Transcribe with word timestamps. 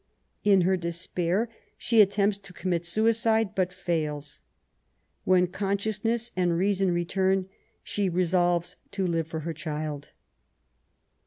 In 0.43 0.61
her 0.61 0.77
despair 0.77 1.47
she 1.77 2.01
attempts 2.01 2.39
to 2.39 2.53
commit 2.53 2.85
suicide, 2.85 3.53
but 3.53 3.71
fails. 3.71 4.41
When 5.25 5.45
consciousness 5.45 6.31
and 6.35 6.57
reason 6.57 6.91
return, 6.91 7.47
she 7.83 8.09
resolves 8.09 8.77
to 8.93 9.05
live 9.05 9.27
for 9.27 9.41
her 9.41 9.53
child. 9.53 10.09